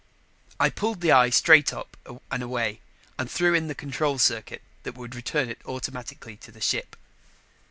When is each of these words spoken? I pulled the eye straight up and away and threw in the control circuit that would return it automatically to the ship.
I 0.59 0.71
pulled 0.71 1.01
the 1.01 1.11
eye 1.11 1.29
straight 1.29 1.71
up 1.71 1.95
and 2.31 2.41
away 2.41 2.81
and 3.19 3.29
threw 3.29 3.53
in 3.53 3.67
the 3.67 3.75
control 3.75 4.17
circuit 4.17 4.63
that 4.81 4.95
would 4.97 5.13
return 5.13 5.47
it 5.47 5.61
automatically 5.63 6.35
to 6.37 6.51
the 6.51 6.59
ship. 6.59 6.95